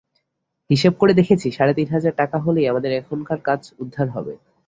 হিসেব 0.69 0.93
করে 1.01 1.13
দেখেছি, 1.13 1.47
সাড়ে 1.51 1.73
তিন 1.77 1.87
হাজার 1.95 2.13
টাকা 2.21 2.37
হলেই 2.39 2.69
আমাদের 2.71 2.91
এখনকার 2.93 3.39
কাজ 3.47 3.61
উদ্ধার 3.81 4.07
হবে। 4.15 4.33